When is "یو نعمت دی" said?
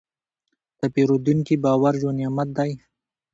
2.01-2.71